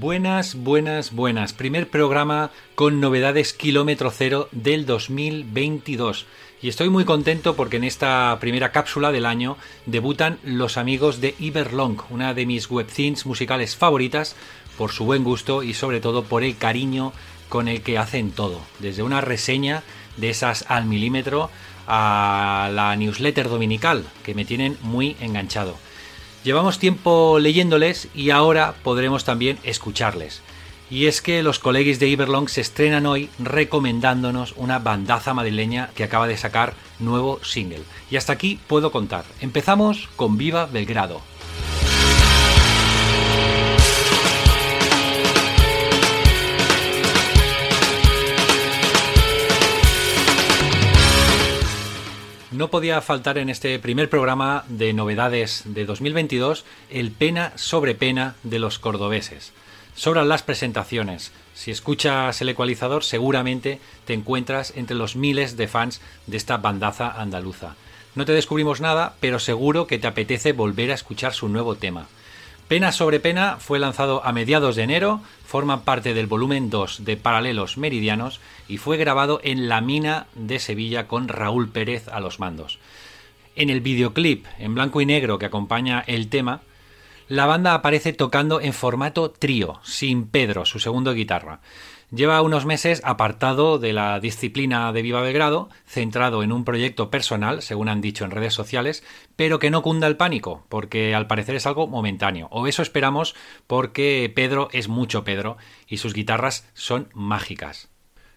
Buenas, 0.00 0.56
buenas, 0.56 1.12
buenas. 1.12 1.52
Primer 1.52 1.88
programa 1.88 2.50
con 2.74 3.00
novedades 3.00 3.52
kilómetro 3.52 4.10
cero 4.10 4.48
del 4.50 4.86
2022. 4.86 6.26
Y 6.60 6.68
estoy 6.68 6.88
muy 6.88 7.04
contento 7.04 7.54
porque 7.54 7.76
en 7.76 7.84
esta 7.84 8.36
primera 8.40 8.72
cápsula 8.72 9.12
del 9.12 9.24
año 9.24 9.56
debutan 9.86 10.40
los 10.42 10.78
amigos 10.78 11.20
de 11.20 11.36
Iberlong, 11.38 11.98
una 12.10 12.34
de 12.34 12.44
mis 12.44 12.68
webzines 12.68 13.24
musicales 13.24 13.76
favoritas 13.76 14.34
por 14.76 14.90
su 14.90 15.04
buen 15.04 15.22
gusto 15.22 15.62
y 15.62 15.74
sobre 15.74 16.00
todo 16.00 16.24
por 16.24 16.42
el 16.42 16.56
cariño 16.56 17.12
con 17.48 17.68
el 17.68 17.80
que 17.82 17.96
hacen 17.96 18.32
todo. 18.32 18.60
Desde 18.80 19.04
una 19.04 19.20
reseña 19.20 19.84
de 20.16 20.30
esas 20.30 20.64
al 20.68 20.86
milímetro 20.86 21.50
a 21.86 22.68
la 22.72 22.96
newsletter 22.96 23.48
dominical, 23.48 24.04
que 24.24 24.34
me 24.34 24.44
tienen 24.44 24.76
muy 24.82 25.16
enganchado. 25.20 25.76
Llevamos 26.44 26.78
tiempo 26.78 27.38
leyéndoles 27.38 28.08
y 28.14 28.28
ahora 28.28 28.74
podremos 28.82 29.24
también 29.24 29.58
escucharles. 29.64 30.42
Y 30.90 31.06
es 31.06 31.22
que 31.22 31.42
los 31.42 31.58
colegis 31.58 31.98
de 31.98 32.08
Iberlong 32.08 32.50
se 32.50 32.60
estrenan 32.60 33.06
hoy 33.06 33.30
recomendándonos 33.38 34.52
una 34.58 34.78
bandaza 34.78 35.32
madrileña 35.32 35.88
que 35.94 36.04
acaba 36.04 36.28
de 36.28 36.36
sacar 36.36 36.74
nuevo 36.98 37.42
single. 37.42 37.82
Y 38.10 38.16
hasta 38.16 38.34
aquí 38.34 38.60
puedo 38.66 38.92
contar. 38.92 39.24
Empezamos 39.40 40.10
con 40.16 40.36
Viva 40.36 40.66
Belgrado. 40.66 41.22
Podía 52.74 53.00
faltar 53.00 53.38
en 53.38 53.50
este 53.50 53.78
primer 53.78 54.10
programa 54.10 54.64
de 54.66 54.92
novedades 54.92 55.62
de 55.64 55.86
2022 55.86 56.64
el 56.90 57.12
pena 57.12 57.52
sobre 57.54 57.94
pena 57.94 58.34
de 58.42 58.58
los 58.58 58.80
cordobeses. 58.80 59.52
Sobran 59.94 60.28
las 60.28 60.42
presentaciones. 60.42 61.30
Si 61.54 61.70
escuchas 61.70 62.40
el 62.40 62.48
ecualizador 62.48 63.04
seguramente 63.04 63.78
te 64.06 64.12
encuentras 64.12 64.72
entre 64.74 64.96
los 64.96 65.14
miles 65.14 65.56
de 65.56 65.68
fans 65.68 66.00
de 66.26 66.36
esta 66.36 66.56
bandaza 66.56 67.12
andaluza. 67.12 67.76
No 68.16 68.24
te 68.24 68.32
descubrimos 68.32 68.80
nada, 68.80 69.14
pero 69.20 69.38
seguro 69.38 69.86
que 69.86 70.00
te 70.00 70.08
apetece 70.08 70.50
volver 70.52 70.90
a 70.90 70.94
escuchar 70.94 71.32
su 71.32 71.48
nuevo 71.48 71.76
tema. 71.76 72.08
Pena 72.68 72.92
sobre 72.92 73.20
Pena 73.20 73.58
fue 73.58 73.78
lanzado 73.78 74.24
a 74.24 74.32
mediados 74.32 74.74
de 74.74 74.84
enero, 74.84 75.20
forma 75.44 75.84
parte 75.84 76.14
del 76.14 76.26
volumen 76.26 76.70
2 76.70 77.04
de 77.04 77.18
Paralelos 77.18 77.76
Meridianos 77.76 78.40
y 78.68 78.78
fue 78.78 78.96
grabado 78.96 79.38
en 79.44 79.68
la 79.68 79.82
mina 79.82 80.28
de 80.34 80.58
Sevilla 80.58 81.06
con 81.06 81.28
Raúl 81.28 81.68
Pérez 81.68 82.08
a 82.08 82.20
los 82.20 82.40
mandos. 82.40 82.78
En 83.54 83.68
el 83.68 83.82
videoclip 83.82 84.46
en 84.58 84.74
blanco 84.74 85.02
y 85.02 85.06
negro 85.06 85.38
que 85.38 85.44
acompaña 85.44 86.02
el 86.06 86.28
tema, 86.28 86.62
la 87.28 87.44
banda 87.44 87.74
aparece 87.74 88.14
tocando 88.14 88.62
en 88.62 88.72
formato 88.72 89.30
trío, 89.30 89.78
sin 89.82 90.26
Pedro, 90.26 90.64
su 90.64 90.78
segundo 90.78 91.12
guitarra. 91.12 91.60
Lleva 92.14 92.42
unos 92.42 92.64
meses 92.64 93.02
apartado 93.04 93.80
de 93.80 93.92
la 93.92 94.20
disciplina 94.20 94.92
de 94.92 95.02
Viva 95.02 95.20
Belgrado, 95.20 95.68
centrado 95.84 96.44
en 96.44 96.52
un 96.52 96.64
proyecto 96.64 97.10
personal, 97.10 97.60
según 97.60 97.88
han 97.88 98.00
dicho 98.00 98.24
en 98.24 98.30
redes 98.30 98.54
sociales, 98.54 99.02
pero 99.34 99.58
que 99.58 99.70
no 99.70 99.82
cunda 99.82 100.06
el 100.06 100.16
pánico, 100.16 100.64
porque 100.68 101.12
al 101.12 101.26
parecer 101.26 101.56
es 101.56 101.66
algo 101.66 101.88
momentáneo. 101.88 102.46
O 102.52 102.68
eso 102.68 102.82
esperamos 102.82 103.34
porque 103.66 104.30
Pedro 104.32 104.68
es 104.70 104.86
mucho 104.86 105.24
Pedro 105.24 105.56
y 105.88 105.96
sus 105.96 106.14
guitarras 106.14 106.70
son 106.72 107.08
mágicas. 107.14 107.90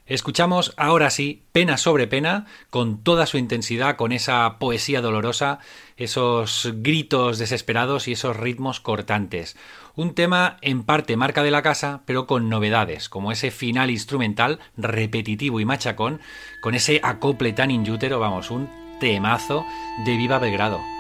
Escuchamos 0.08 0.74
ahora 0.78 1.10
sí 1.10 1.44
Pena 1.52 1.76
sobre 1.76 2.08
Pena, 2.08 2.46
con 2.70 3.04
toda 3.04 3.26
su 3.26 3.38
intensidad, 3.38 3.98
con 3.98 4.14
esa 4.14 4.58
poesía 4.58 5.02
dolorosa, 5.02 5.60
esos 5.98 6.72
gritos 6.76 7.38
desesperados 7.38 8.08
y 8.08 8.14
esos 8.14 8.38
ritmos 8.38 8.80
cortantes. 8.80 9.58
Un 9.96 10.16
tema 10.16 10.58
en 10.62 10.84
parte 10.84 11.18
marca 11.18 11.44
de 11.44 11.52
la 11.52 11.62
casa, 11.62 12.04
pero 12.06 12.26
con 12.26 12.48
novedades, 12.48 13.10
como 13.10 13.34
ese 13.34 13.52
final 13.52 13.90
instrumental 13.90 14.60
repetitivo 14.78 15.60
y 15.60 15.66
machacón, 15.66 16.22
con 16.62 16.74
ese 16.74 17.02
acople 17.04 17.52
tan 17.52 17.70
inútero, 17.70 18.18
vamos, 18.18 18.50
un 18.50 18.70
temazo 19.02 19.66
de 20.06 20.16
Viva 20.16 20.40
Belgrado. 20.40 20.97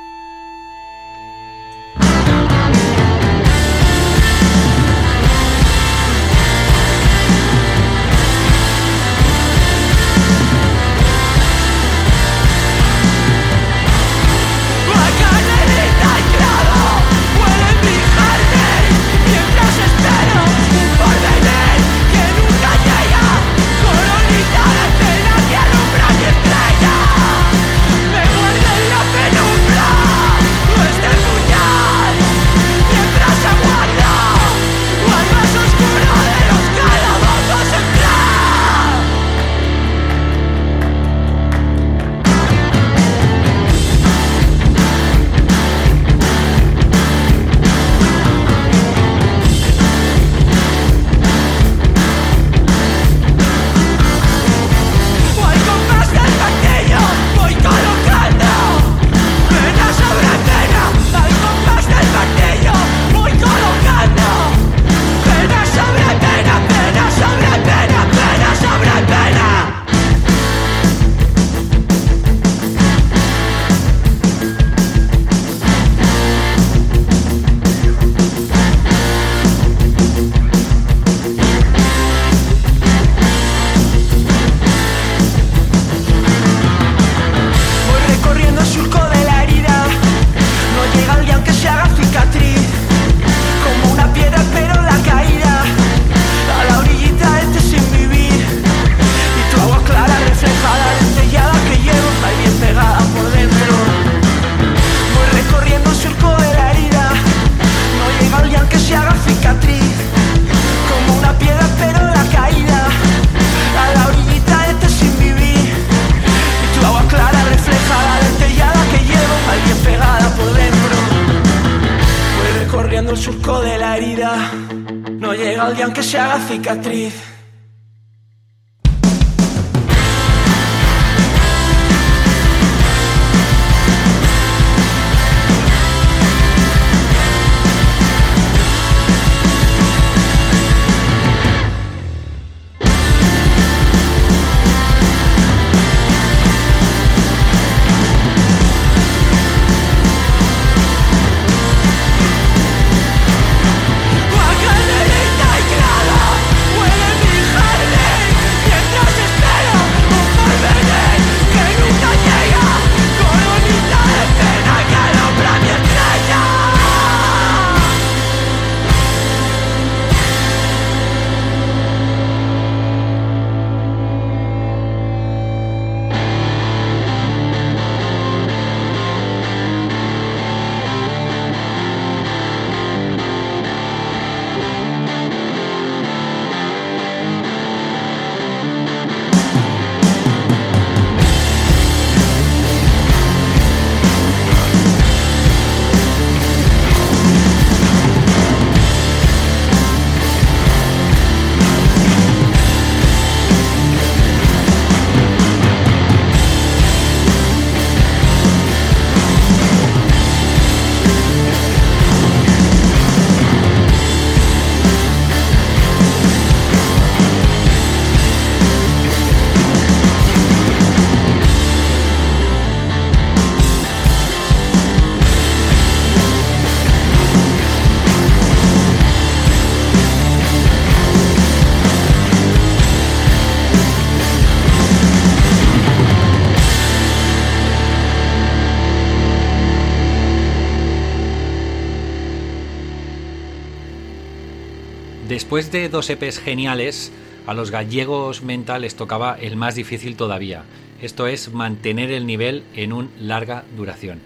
Después 245.48 245.72
de 245.72 245.88
dos 245.88 246.10
EPs 246.10 246.40
geniales, 246.40 247.10
a 247.46 247.54
los 247.54 247.72
gallegos 247.72 248.42
mentales 248.42 248.98
tocaba 248.98 249.38
el 249.40 249.56
más 249.56 249.76
difícil 249.76 250.18
todavía. 250.18 250.66
Esto 251.02 251.26
es 251.26 251.54
mantener 251.54 252.12
el 252.12 252.26
nivel 252.26 252.66
en 252.76 252.92
un 252.92 253.10
larga 253.18 253.64
duración. 253.78 254.20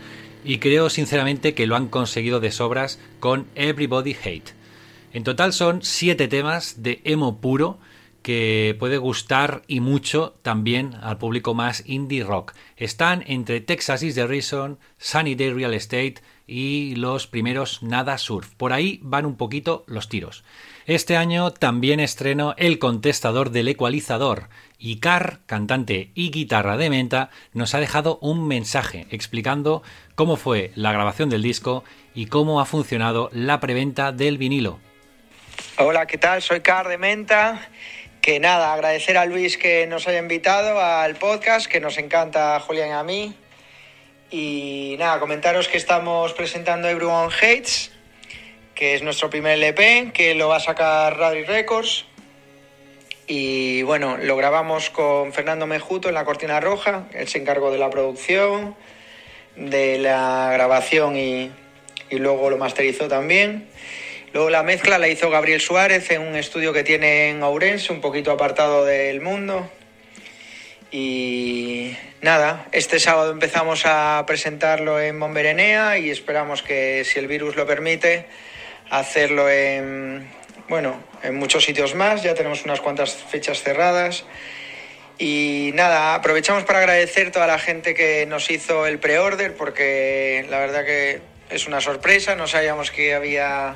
Y 0.44 0.58
creo 0.58 0.90
sinceramente 0.90 1.54
que 1.54 1.68
lo 1.68 1.76
han 1.76 1.90
conseguido 1.90 2.40
de 2.40 2.50
sobras 2.50 2.98
con 3.20 3.46
Everybody 3.54 4.16
Hate. 4.16 4.56
En 5.14 5.24
total 5.24 5.54
son 5.54 5.84
siete 5.84 6.28
temas 6.28 6.82
de 6.82 7.02
emo 7.04 7.40
puro 7.40 7.78
que 8.24 8.76
puede 8.80 8.98
gustar 8.98 9.62
y 9.68 9.80
mucho 9.80 10.34
también 10.42 10.96
al 11.04 11.20
público 11.20 11.54
más 11.54 11.84
indie 11.86 12.24
rock. 12.24 12.54
Están 12.78 13.24
entre 13.28 13.62
Texas 13.62 14.02
is 14.02 14.16
the 14.16 14.26
Reason, 14.26 14.80
Sunny 14.98 15.36
Day 15.36 15.54
Real 15.54 15.76
Estate 15.76 16.16
y 16.48 16.96
los 16.96 17.28
primeros 17.28 17.84
Nada 17.84 18.18
Surf. 18.18 18.56
Por 18.56 18.74
ahí 18.74 19.00
van 19.04 19.28
un 19.28 19.38
poquito 19.38 19.84
los 19.86 20.10
tiros. 20.10 20.44
Este 20.86 21.16
año 21.16 21.52
también 21.52 22.00
estreno 22.00 22.56
El 22.58 22.80
contestador 22.80 23.52
del 23.52 23.68
ecualizador 23.68 24.50
y 24.80 25.00
Car, 25.00 25.40
cantante 25.46 26.10
y 26.16 26.32
guitarra 26.32 26.78
de 26.78 26.90
menta, 26.90 27.30
nos 27.54 27.76
ha 27.76 27.80
dejado 27.80 28.18
un 28.22 28.48
mensaje 28.48 29.06
explicando 29.12 29.84
cómo 30.16 30.38
fue 30.38 30.72
la 30.76 30.92
grabación 30.92 31.30
del 31.30 31.44
disco 31.44 31.84
y 32.16 32.26
cómo 32.26 32.62
ha 32.62 32.66
funcionado 32.66 33.30
la 33.32 33.60
preventa 33.60 34.12
del 34.12 34.38
vinilo. 34.38 34.80
Hola, 35.78 36.08
¿qué 36.08 36.18
tal? 36.18 36.42
Soy 36.42 36.62
Car 36.62 36.88
de 36.88 36.98
Menta 36.98 37.70
que 38.22 38.40
nada, 38.40 38.74
agradecer 38.74 39.18
a 39.18 39.26
Luis 39.26 39.58
que 39.58 39.88
nos 39.88 40.08
haya 40.08 40.20
invitado 40.20 40.80
al 40.80 41.16
podcast, 41.16 41.66
que 41.66 41.80
nos 41.80 41.98
encanta 41.98 42.56
a 42.56 42.60
Julián 42.60 42.90
y 42.90 42.92
a 42.92 43.04
mí. 43.04 43.36
Y 44.30 44.96
nada, 45.00 45.20
comentaros 45.20 45.68
que 45.68 45.78
estamos 45.78 46.32
presentando 46.34 46.88
Everyone 46.88 47.34
Hates, 47.34 47.92
que 48.82 48.96
es 48.96 49.04
nuestro 49.04 49.30
primer 49.30 49.60
LP, 49.60 50.10
que 50.12 50.34
lo 50.34 50.48
va 50.48 50.56
a 50.56 50.60
sacar 50.60 51.16
Radri 51.16 51.44
Records. 51.44 52.06
Y 53.28 53.84
bueno, 53.84 54.18
lo 54.18 54.36
grabamos 54.36 54.90
con 54.90 55.34
Fernando 55.34 55.68
Mejuto 55.68 56.10
en 56.10 56.16
la 56.16 56.26
Cortina 56.26 56.60
Roja, 56.60 57.06
él 57.14 57.28
se 57.28 57.38
encargó 57.38 57.70
de 57.70 57.78
la 57.78 57.92
producción, 57.92 58.76
de 59.56 60.00
la 60.00 60.50
grabación 60.54 61.16
y, 61.16 61.52
y 62.10 62.18
luego 62.18 62.50
lo 62.50 62.58
masterizó 62.58 63.08
también. 63.08 63.70
Luego 64.34 64.50
la 64.50 64.64
mezcla 64.64 64.98
la 64.98 65.10
hizo 65.10 65.30
Gabriel 65.30 65.62
Suárez 65.62 66.10
en 66.10 66.24
un 66.24 66.36
estudio 66.36 66.74
que 66.74 66.82
tiene 66.82 67.30
en 67.30 67.44
Ourense, 67.44 67.94
un 67.94 68.02
poquito 68.02 68.32
apartado 68.32 68.84
del 68.84 69.22
mundo. 69.22 69.70
Y 70.90 71.96
nada, 72.22 72.68
este 72.72 73.00
sábado 73.00 73.32
empezamos 73.32 73.84
a 73.86 74.24
presentarlo 74.26 75.00
en 75.00 75.20
Monberenea 75.20 76.00
y 76.00 76.10
esperamos 76.10 76.64
que, 76.64 77.04
si 77.06 77.20
el 77.20 77.28
virus 77.28 77.56
lo 77.56 77.68
permite, 77.68 78.26
hacerlo 78.92 79.50
en, 79.50 80.30
bueno, 80.68 81.02
en 81.24 81.36
muchos 81.36 81.64
sitios 81.64 81.96
más. 81.96 82.22
Ya 82.22 82.36
tenemos 82.36 82.64
unas 82.66 82.82
cuantas 82.82 83.16
fechas 83.16 83.64
cerradas. 83.64 84.26
Y 85.18 85.72
nada, 85.74 86.14
aprovechamos 86.14 86.64
para 86.64 86.80
agradecer 86.80 87.32
toda 87.32 87.48
la 87.48 87.58
gente 87.58 87.94
que 87.94 88.26
nos 88.26 88.50
hizo 88.52 88.86
el 88.86 89.00
pre-order 89.00 89.56
porque 89.56 90.46
la 90.50 90.60
verdad 90.60 90.86
que 90.86 91.22
es 91.50 91.68
una 91.68 91.80
sorpresa, 91.80 92.36
no 92.36 92.48
sabíamos 92.48 92.92
que 92.92 93.14
había 93.14 93.76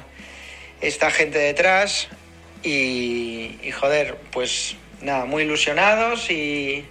esta 0.82 1.12
gente 1.12 1.38
detrás 1.38 2.08
y, 2.64 3.60
joder, 3.80 4.16
pues 4.32 4.76
nada, 5.02 5.26
muy 5.26 5.44
ilusionados 5.44 6.32
y, 6.32 6.86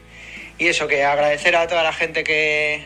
eso, 0.58 0.86
que 0.86 1.04
agradecer 1.04 1.56
a 1.56 1.66
toda 1.66 1.82
la 1.82 1.92
gente 1.92 2.22
que, 2.22 2.84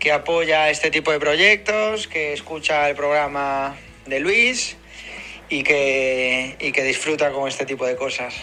que 0.00 0.10
apoya 0.10 0.68
este 0.68 0.90
tipo 0.90 1.12
de 1.12 1.20
proyectos, 1.20 2.08
que 2.08 2.32
escucha 2.32 2.88
el 2.88 2.96
programa 2.96 3.76
de 4.08 4.20
Luis 4.20 4.76
y 5.48 5.62
que, 5.62 6.56
y 6.60 6.72
que 6.72 6.82
disfruta 6.82 7.30
con 7.32 7.48
este 7.48 7.66
tipo 7.66 7.86
de 7.86 7.96
cosas. 7.96 8.34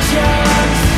chance 0.00 0.89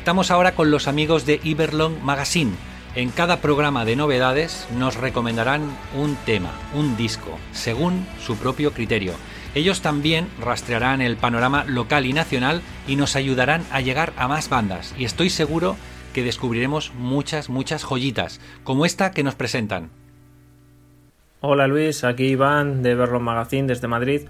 Conectamos 0.00 0.30
ahora 0.30 0.54
con 0.54 0.70
los 0.70 0.88
amigos 0.88 1.26
de 1.26 1.40
Iberlong 1.44 2.00
Magazine. 2.02 2.52
En 2.94 3.10
cada 3.10 3.42
programa 3.42 3.84
de 3.84 3.96
novedades 3.96 4.66
nos 4.78 4.96
recomendarán 4.96 5.76
un 5.94 6.16
tema, 6.24 6.52
un 6.74 6.96
disco, 6.96 7.38
según 7.52 8.06
su 8.18 8.38
propio 8.38 8.72
criterio. 8.72 9.12
Ellos 9.54 9.82
también 9.82 10.26
rastrearán 10.40 11.02
el 11.02 11.18
panorama 11.18 11.64
local 11.66 12.06
y 12.06 12.14
nacional 12.14 12.62
y 12.88 12.96
nos 12.96 13.14
ayudarán 13.14 13.62
a 13.70 13.82
llegar 13.82 14.14
a 14.16 14.26
más 14.26 14.48
bandas. 14.48 14.94
Y 14.96 15.04
estoy 15.04 15.28
seguro 15.28 15.76
que 16.14 16.24
descubriremos 16.24 16.94
muchas, 16.94 17.50
muchas 17.50 17.84
joyitas, 17.84 18.40
como 18.64 18.86
esta 18.86 19.10
que 19.10 19.22
nos 19.22 19.34
presentan. 19.34 19.90
Hola 21.42 21.66
Luis, 21.66 22.04
aquí 22.04 22.24
Iván 22.28 22.82
de 22.82 22.92
Iberlong 22.92 23.22
Magazine 23.22 23.68
desde 23.68 23.86
Madrid. 23.86 24.22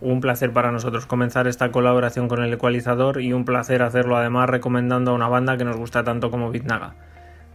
Un 0.00 0.20
placer 0.20 0.52
para 0.52 0.72
nosotros 0.72 1.06
comenzar 1.06 1.46
esta 1.46 1.70
colaboración 1.70 2.28
con 2.28 2.42
el 2.42 2.52
ecualizador 2.52 3.20
y 3.20 3.32
un 3.32 3.44
placer 3.44 3.82
hacerlo 3.82 4.16
además 4.16 4.50
recomendando 4.50 5.10
a 5.10 5.14
una 5.14 5.28
banda 5.28 5.56
que 5.56 5.64
nos 5.64 5.76
gusta 5.76 6.04
tanto 6.04 6.30
como 6.30 6.50
Bitnaga. 6.50 6.94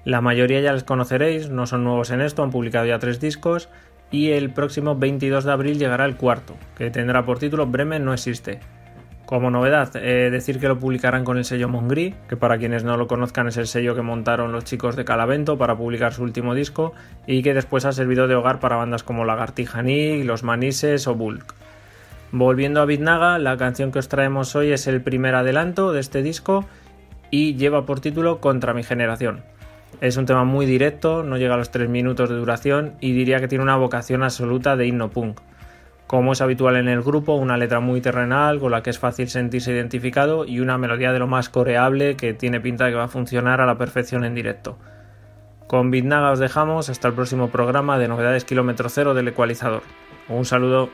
La 0.04 0.22
mayoría 0.22 0.60
ya 0.62 0.74
les 0.74 0.84
conoceréis, 0.84 1.50
no 1.52 1.68
son 1.68 1.84
nuevos 1.84 2.10
en 2.10 2.22
esto, 2.22 2.42
han 2.42 2.50
publicado 2.50 2.88
ya 2.88 2.98
tres 2.98 3.20
discos 3.20 3.70
y 4.10 4.32
el 4.32 4.50
próximo 4.50 4.96
22 4.96 5.44
de 5.44 5.52
abril 5.52 5.78
llegará 5.78 6.06
el 6.06 6.18
cuarto, 6.18 6.56
que 6.76 6.90
tendrá 6.90 7.24
por 7.24 7.38
título 7.38 7.68
Bremen 7.68 8.04
no 8.04 8.14
existe. 8.14 8.60
Como 9.28 9.52
novedad, 9.52 9.96
eh, 9.96 10.30
decir 10.30 10.60
que 10.60 10.68
lo 10.68 10.80
publicarán 10.80 11.24
con 11.24 11.38
el 11.38 11.46
sello 11.46 11.70
Mongri, 11.70 12.16
que 12.28 12.36
para 12.36 12.58
quienes 12.58 12.84
no 12.84 12.98
lo 12.98 13.08
conozcan 13.08 13.48
es 13.48 13.56
el 13.58 13.68
sello 13.68 13.96
que 13.96 14.02
montaron 14.02 14.52
los 14.52 14.66
chicos 14.66 14.96
de 14.96 15.06
Calavento 15.06 15.58
para 15.58 15.78
publicar 15.78 16.14
su 16.14 16.24
último 16.24 16.56
disco 16.56 16.94
y 17.28 17.44
que 17.44 17.54
después 17.54 17.86
ha 17.86 17.94
servido 17.94 18.28
de 18.28 18.36
hogar 18.36 18.60
para 18.60 18.76
bandas 18.76 19.04
como 19.04 19.24
Lagartija 19.24 19.84
Los 19.84 20.44
Manises 20.44 21.08
o 21.08 21.16
Bulk. 21.16 21.61
Volviendo 22.34 22.82
a 22.82 22.86
Bitnaga, 22.86 23.40
la 23.40 23.58
canción 23.58 23.92
que 23.92 24.00
os 24.00 24.08
traemos 24.08 24.56
hoy 24.56 24.72
es 24.72 24.88
el 24.88 25.02
primer 25.02 25.36
adelanto 25.36 25.92
de 25.92 26.00
este 26.00 26.24
disco 26.24 26.66
y 27.30 27.56
lleva 27.56 27.86
por 27.86 28.00
título 28.00 28.40
Contra 28.40 28.74
mi 28.74 28.84
generación. 28.84 29.44
Es 30.00 30.16
un 30.16 30.26
tema 30.26 30.46
muy 30.46 30.66
directo, 30.66 31.24
no 31.24 31.36
llega 31.38 31.56
a 31.56 31.58
los 31.58 31.72
3 31.72 31.90
minutos 31.90 32.30
de 32.30 32.38
duración 32.38 32.94
y 33.02 33.12
diría 33.12 33.42
que 33.42 33.50
tiene 33.50 33.66
una 33.66 33.76
vocación 33.76 34.24
absoluta 34.24 34.78
de 34.78 34.88
himno 34.88 35.10
punk. 35.10 35.42
Como 36.08 36.32
es 36.32 36.40
habitual 36.40 36.78
en 36.78 36.88
el 36.88 37.02
grupo, 37.02 37.36
una 37.36 37.58
letra 37.58 37.82
muy 37.82 38.00
terrenal 38.00 38.62
con 38.62 38.72
la 38.72 38.82
que 38.82 38.92
es 38.92 39.00
fácil 39.00 39.28
sentirse 39.28 39.74
identificado 39.74 40.46
y 40.46 40.62
una 40.62 40.78
melodía 40.78 41.12
de 41.12 41.20
lo 41.20 41.28
más 41.28 41.50
coreable 41.50 42.16
que 42.16 42.34
tiene 42.34 42.62
pinta 42.62 42.86
de 42.86 42.92
que 42.92 42.98
va 42.98 43.06
a 43.06 43.10
funcionar 43.10 43.60
a 43.60 43.66
la 43.66 43.78
perfección 43.78 44.24
en 44.24 44.36
directo. 44.36 44.78
Con 45.68 45.92
Bitnaga 45.92 46.32
os 46.32 46.40
dejamos 46.40 46.90
hasta 46.90 47.10
el 47.10 47.14
próximo 47.14 47.50
programa 47.50 47.98
de 47.98 48.08
Novedades 48.08 48.46
Kilómetro 48.46 48.88
Cero 48.88 49.14
del 49.14 49.28
Ecualizador. 49.28 49.84
Un 50.30 50.46
saludo. 50.46 50.90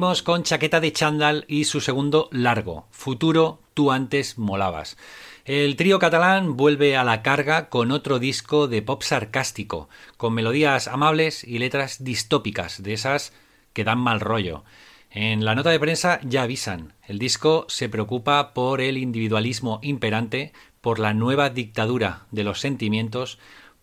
Con 0.00 0.44
Chaqueta 0.44 0.80
de 0.80 0.94
Chandal 0.94 1.44
y 1.46 1.64
su 1.64 1.82
segundo 1.82 2.30
largo, 2.32 2.86
Futuro, 2.90 3.60
tú 3.74 3.92
antes 3.92 4.38
molabas. 4.38 4.96
El 5.44 5.76
trío 5.76 5.98
catalán 5.98 6.56
vuelve 6.56 6.96
a 6.96 7.04
la 7.04 7.20
carga 7.20 7.68
con 7.68 7.90
otro 7.90 8.18
disco 8.18 8.66
de 8.66 8.80
pop 8.80 9.02
sarcástico, 9.02 9.90
con 10.16 10.32
melodías 10.32 10.88
amables 10.88 11.44
y 11.44 11.58
letras 11.58 12.02
distópicas, 12.02 12.82
de 12.82 12.94
esas 12.94 13.34
que 13.74 13.84
dan 13.84 13.98
mal 13.98 14.20
rollo. 14.20 14.64
En 15.10 15.44
la 15.44 15.54
nota 15.54 15.68
de 15.68 15.78
prensa 15.78 16.18
ya 16.22 16.44
avisan, 16.44 16.94
el 17.06 17.18
disco 17.18 17.66
se 17.68 17.90
preocupa 17.90 18.54
por 18.54 18.80
el 18.80 18.96
individualismo 18.96 19.80
imperante, 19.82 20.54
por 20.80 20.98
la 20.98 21.12
nueva 21.12 21.50
dictadura 21.50 22.24
de 22.30 22.44
los 22.44 22.58
sentimientos, 22.58 23.38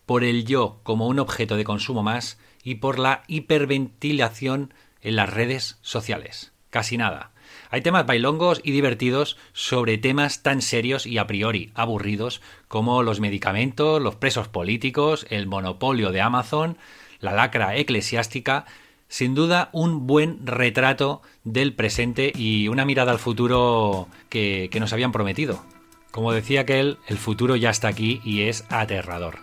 por 0.08 0.24
el 0.24 0.46
yo 0.46 0.80
como 0.82 1.06
un 1.06 1.20
objeto 1.20 1.58
de 1.58 1.64
consumo 1.64 2.02
más 2.02 2.40
y 2.64 2.76
por 2.76 2.98
la 2.98 3.24
hiperventilación 3.28 4.74
en 5.08 5.16
las 5.16 5.30
redes 5.30 5.78
sociales. 5.82 6.52
Casi 6.70 6.98
nada. 6.98 7.32
Hay 7.70 7.82
temas 7.82 8.06
bailongos 8.06 8.60
y 8.62 8.72
divertidos 8.72 9.38
sobre 9.54 9.98
temas 9.98 10.44
tan 10.44 10.62
serios 10.62 11.06
y 11.06 11.18
a 11.18 11.28
priori 11.28 11.72
aburridos 11.76 12.42
como 12.68 13.04
los 13.04 13.22
medicamentos, 13.22 14.02
los 14.02 14.16
presos 14.16 14.50
políticos, 14.50 15.26
el 15.30 15.48
monopolio 15.48 16.12
de 16.12 16.22
Amazon, 16.22 16.78
la 17.20 17.32
lacra 17.32 17.78
eclesiástica, 17.78 18.66
sin 19.08 19.34
duda 19.34 19.70
un 19.72 20.08
buen 20.08 20.46
retrato 20.46 21.22
del 21.46 21.74
presente 21.74 22.34
y 22.36 22.68
una 22.68 22.84
mirada 22.84 23.14
al 23.14 23.20
futuro 23.20 24.10
que, 24.28 24.68
que 24.70 24.82
nos 24.82 24.92
habían 24.92 25.14
prometido. 25.14 25.64
Como 26.12 26.34
decía 26.34 26.62
aquel, 26.62 26.98
el 27.08 27.18
futuro 27.18 27.56
ya 27.56 27.70
está 27.70 27.88
aquí 27.88 28.22
y 28.26 28.44
es 28.44 28.66
aterrador. 28.70 29.40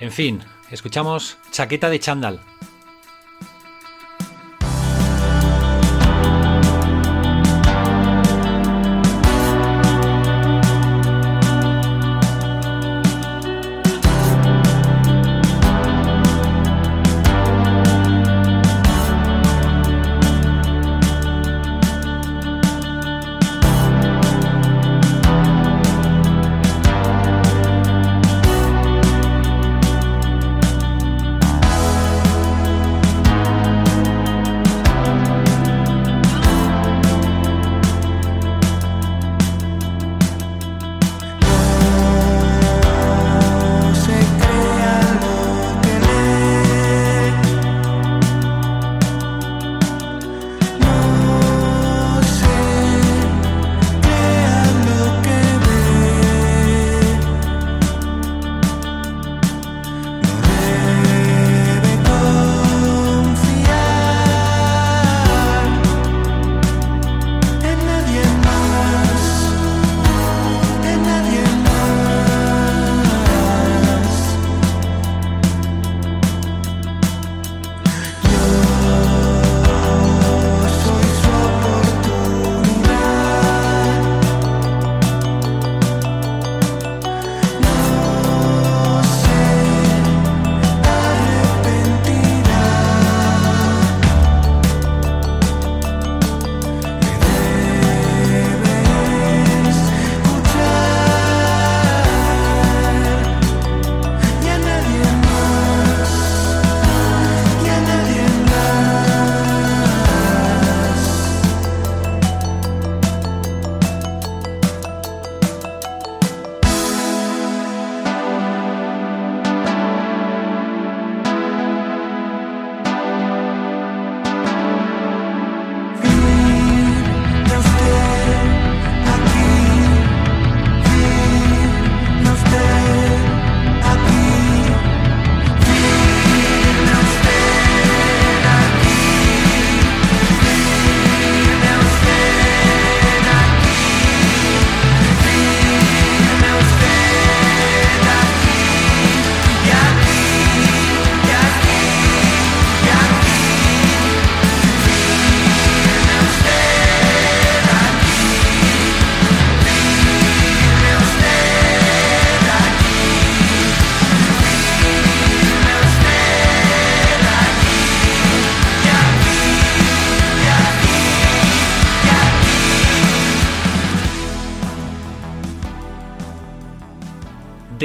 En 0.00 0.10
fin, 0.10 0.40
escuchamos 0.72 1.38
Chaqueta 1.52 1.88
de 1.88 2.00
Chandal, 2.00 2.40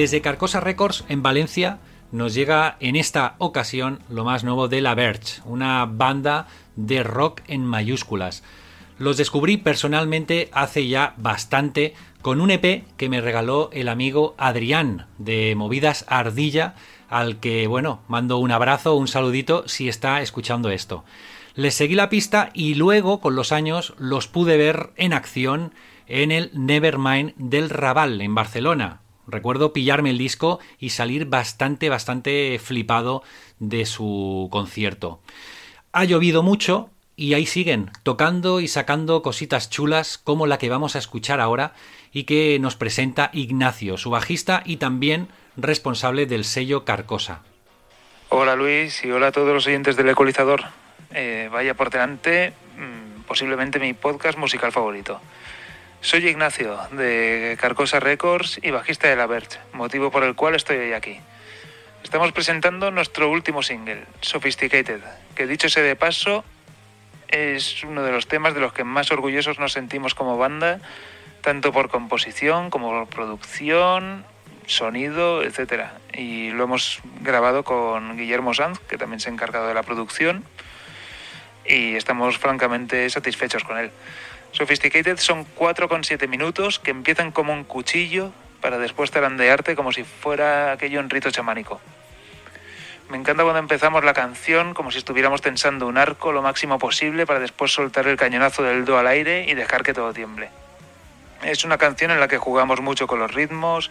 Desde 0.04 0.20
Carcosa 0.20 0.60
Records 0.60 1.06
en 1.08 1.24
Valencia 1.24 1.80
nos 2.12 2.34
llega 2.34 2.76
en 2.82 2.98
esta 2.98 3.36
ocasión 3.38 4.02
lo 4.10 4.26
más 4.26 4.44
nuevo 4.44 4.68
de 4.68 4.82
La 4.82 4.96
Verge, 4.96 5.42
una 5.46 5.86
banda 5.86 6.48
de 6.76 7.04
rock 7.04 7.40
en 7.48 7.64
mayúsculas. 7.64 8.44
Los 9.00 9.16
descubrí 9.16 9.56
personalmente 9.56 10.50
hace 10.52 10.90
ya 10.90 11.14
bastante 11.16 11.94
con 12.22 12.42
un 12.42 12.52
EP 12.52 12.84
que 12.98 13.08
me 13.08 13.22
regaló 13.22 13.70
el 13.72 13.88
amigo 13.88 14.36
Adrián 14.38 15.08
de 15.20 15.56
Movidas 15.56 16.04
Ardilla, 16.10 16.76
al 17.08 17.40
que, 17.40 17.68
bueno, 17.68 18.02
mando 18.10 18.40
un 18.40 18.52
abrazo, 18.52 18.96
un 18.96 19.08
saludito 19.08 19.70
si 19.70 19.88
está 19.88 20.22
escuchando 20.22 20.70
esto. 20.70 21.06
Les 21.56 21.76
seguí 21.76 21.96
la 21.96 22.10
pista 22.10 22.50
y 22.54 22.76
luego, 22.76 23.22
con 23.22 23.38
los 23.38 23.54
años, 23.54 23.94
los 23.98 24.28
pude 24.28 24.58
ver 24.58 24.90
en 24.98 25.14
acción 25.14 25.74
en 26.08 26.34
el 26.34 26.52
Nevermind 26.52 27.36
del 27.38 27.70
Raval, 27.70 28.20
en 28.20 28.36
Barcelona. 28.36 29.03
Recuerdo 29.28 29.74
pillarme 29.74 30.10
el 30.10 30.18
disco 30.18 30.60
y 30.80 30.90
salir 30.90 31.26
bastante, 31.26 31.90
bastante 31.90 32.60
flipado 32.60 33.24
de 33.60 33.86
su 33.86 34.50
concierto. 34.52 35.22
Ha 35.92 36.04
llovido 36.04 36.44
mucho 36.44 36.90
y 37.16 37.34
ahí 37.36 37.46
siguen, 37.46 37.92
tocando 38.04 38.60
y 38.60 38.68
sacando 38.68 39.22
cositas 39.22 39.70
chulas 39.70 40.18
como 40.18 40.48
la 40.48 40.58
que 40.58 40.70
vamos 40.70 40.96
a 40.96 41.00
escuchar 41.00 41.40
ahora 41.40 41.74
y 42.12 42.24
que 42.24 42.58
nos 42.60 42.76
presenta 42.76 43.30
Ignacio, 43.34 43.98
su 43.98 44.10
bajista 44.10 44.64
y 44.66 44.78
también 44.78 45.28
responsable 45.56 46.26
del 46.26 46.44
sello 46.44 46.84
Carcosa. 46.86 47.44
Hola 48.30 48.56
Luis 48.56 49.06
y 49.06 49.12
hola 49.12 49.28
a 49.28 49.32
todos 49.32 49.54
los 49.54 49.68
oyentes 49.68 49.96
del 49.96 50.10
Ecualizador. 50.10 50.64
Eh, 51.14 51.50
vaya 51.52 51.76
por 51.76 51.92
delante, 51.92 52.54
mm, 52.78 53.22
posiblemente 53.28 53.80
mi 53.80 53.94
podcast 53.94 54.38
musical 54.38 54.72
favorito. 54.72 55.22
Soy 56.04 56.28
Ignacio, 56.28 56.78
de 56.92 57.58
Carcosa 57.62 58.02
Records 58.02 58.60
y 58.62 58.72
bajista 58.72 59.08
de 59.08 59.16
La 59.16 59.26
Verge, 59.26 59.58
motivo 59.72 60.12
por 60.12 60.26
el 60.26 60.36
cual 60.36 60.54
estoy 60.54 60.76
hoy 60.76 60.92
aquí. 60.92 61.18
Estamos 62.04 62.34
presentando 62.34 62.92
nuestro 62.92 63.30
último 63.30 63.64
single, 63.64 64.04
Sophisticated, 64.20 65.00
que 65.34 65.48
dicho 65.48 65.70
sea 65.70 65.82
de 65.82 65.96
paso, 65.96 66.44
es 67.30 67.86
uno 67.86 68.04
de 68.04 68.12
los 68.12 68.28
temas 68.28 68.54
de 68.54 68.60
los 68.60 68.74
que 68.74 68.84
más 68.84 69.12
orgullosos 69.12 69.60
nos 69.60 69.72
sentimos 69.72 70.14
como 70.14 70.38
banda, 70.38 70.82
tanto 71.40 71.72
por 71.72 71.88
composición 71.88 72.70
como 72.70 72.90
por 72.90 73.08
producción, 73.08 74.26
sonido, 74.68 75.42
etc. 75.42 75.86
Y 76.14 76.50
lo 76.50 76.66
hemos 76.66 77.00
grabado 77.22 77.64
con 77.64 78.18
Guillermo 78.18 78.54
Sanz, 78.54 78.80
que 78.80 78.98
también 78.98 79.22
se 79.22 79.30
ha 79.30 79.32
encargado 79.32 79.70
de 79.70 79.74
la 79.74 79.84
producción, 79.84 80.44
y 81.66 81.96
estamos 81.96 82.38
francamente 82.40 83.10
satisfechos 83.10 83.64
con 83.64 83.78
él. 83.78 83.90
Sophisticated 84.54 85.18
son 85.18 85.48
4,7 85.56 86.28
minutos 86.28 86.78
que 86.78 86.92
empiezan 86.92 87.32
como 87.32 87.54
un 87.54 87.64
cuchillo 87.64 88.32
para 88.62 88.78
después 88.78 89.10
tarandearte 89.10 89.76
como 89.76 89.92
si 89.92 90.04
fuera 90.04 90.72
aquello 90.72 91.00
en 91.00 91.10
rito 91.10 91.32
chamánico. 91.32 91.82
Me 93.10 93.18
encanta 93.18 93.42
cuando 93.42 93.60
empezamos 93.60 94.04
la 94.04 94.14
canción 94.14 94.76
como 94.76 94.92
si 94.92 95.00
estuviéramos 95.00 95.42
tensando 95.42 95.88
un 95.88 95.98
arco 95.98 96.32
lo 96.32 96.44
máximo 96.44 96.78
posible 96.78 97.26
para 97.26 97.40
después 97.40 97.74
soltar 97.74 98.08
el 98.08 98.16
cañonazo 98.16 98.62
del 98.62 98.86
do 98.86 98.98
al 99.00 99.08
aire 99.08 99.46
y 99.50 99.56
dejar 99.56 99.82
que 99.82 99.94
todo 99.94 100.14
tiemble. 100.14 100.50
Es 101.42 101.66
una 101.66 101.80
canción 101.80 102.12
en 102.12 102.20
la 102.20 102.28
que 102.28 102.38
jugamos 102.38 102.80
mucho 102.80 103.08
con 103.08 103.18
los 103.18 103.34
ritmos, 103.34 103.90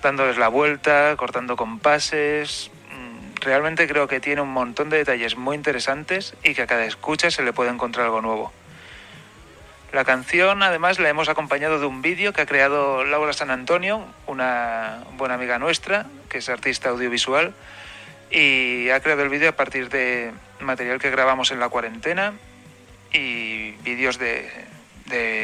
dándoles 0.00 0.38
la 0.38 0.46
vuelta, 0.46 1.16
cortando 1.16 1.56
compases. 1.56 2.70
Mm, 2.92 3.34
realmente 3.40 3.88
creo 3.88 4.06
que 4.06 4.20
tiene 4.20 4.42
un 4.42 4.52
montón 4.52 4.90
de 4.90 4.98
detalles 4.98 5.36
muy 5.36 5.56
interesantes 5.56 6.34
y 6.44 6.54
que 6.54 6.62
a 6.62 6.66
cada 6.68 6.84
escucha 6.84 7.32
se 7.32 7.42
le 7.42 7.52
puede 7.52 7.70
encontrar 7.70 8.06
algo 8.06 8.22
nuevo. 8.22 8.52
La 9.92 10.04
canción 10.06 10.62
además 10.62 10.98
la 10.98 11.10
hemos 11.10 11.28
acompañado 11.28 11.78
de 11.78 11.84
un 11.84 12.00
vídeo 12.00 12.32
que 12.32 12.40
ha 12.40 12.46
creado 12.46 13.04
Laura 13.04 13.34
San 13.34 13.50
Antonio, 13.50 14.02
una 14.26 15.04
buena 15.18 15.34
amiga 15.34 15.58
nuestra, 15.58 16.06
que 16.30 16.38
es 16.38 16.48
artista 16.48 16.88
audiovisual, 16.88 17.52
y 18.30 18.88
ha 18.88 19.00
creado 19.00 19.22
el 19.22 19.28
vídeo 19.28 19.50
a 19.50 19.52
partir 19.52 19.90
de 19.90 20.32
material 20.60 20.98
que 20.98 21.10
grabamos 21.10 21.50
en 21.50 21.60
la 21.60 21.68
cuarentena 21.68 22.32
y 23.12 23.72
vídeos 23.82 24.18
de, 24.18 24.50